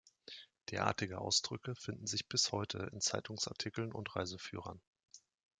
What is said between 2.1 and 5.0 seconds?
bis heute in Zeitungsartikeln und Reiseführern.